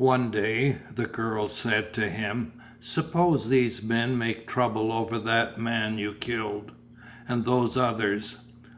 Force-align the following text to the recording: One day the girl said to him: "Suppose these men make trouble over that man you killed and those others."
One 0.00 0.30
day 0.30 0.78
the 0.94 1.04
girl 1.04 1.50
said 1.50 1.92
to 1.92 2.08
him: 2.08 2.54
"Suppose 2.80 3.50
these 3.50 3.82
men 3.82 4.16
make 4.16 4.48
trouble 4.48 4.90
over 4.90 5.18
that 5.18 5.58
man 5.58 5.98
you 5.98 6.14
killed 6.14 6.72
and 7.28 7.44
those 7.44 7.76
others." 7.76 8.38